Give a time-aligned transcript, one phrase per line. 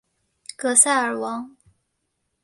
[0.55, 1.55] 格萨尔王